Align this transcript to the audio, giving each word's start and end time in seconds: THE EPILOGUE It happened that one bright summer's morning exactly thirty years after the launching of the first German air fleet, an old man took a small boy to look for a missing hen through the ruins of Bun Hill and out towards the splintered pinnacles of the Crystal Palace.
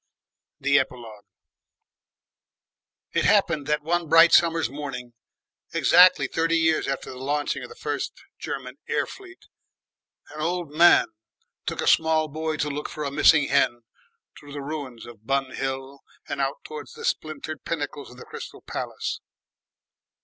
THE 0.59 0.79
EPILOGUE 0.79 1.25
It 3.13 3.23
happened 3.25 3.67
that 3.67 3.83
one 3.83 4.09
bright 4.09 4.33
summer's 4.33 4.67
morning 4.67 5.13
exactly 5.75 6.25
thirty 6.25 6.57
years 6.57 6.87
after 6.87 7.11
the 7.11 7.19
launching 7.19 7.61
of 7.61 7.69
the 7.69 7.75
first 7.75 8.11
German 8.39 8.77
air 8.89 9.05
fleet, 9.05 9.45
an 10.31 10.41
old 10.41 10.71
man 10.71 11.05
took 11.67 11.81
a 11.81 11.87
small 11.87 12.27
boy 12.29 12.57
to 12.57 12.69
look 12.71 12.89
for 12.89 13.03
a 13.03 13.11
missing 13.11 13.49
hen 13.49 13.81
through 14.39 14.53
the 14.53 14.63
ruins 14.63 15.05
of 15.05 15.27
Bun 15.27 15.51
Hill 15.51 15.99
and 16.27 16.41
out 16.41 16.63
towards 16.63 16.93
the 16.93 17.05
splintered 17.05 17.63
pinnacles 17.63 18.09
of 18.09 18.17
the 18.17 18.25
Crystal 18.25 18.61
Palace. 18.63 19.19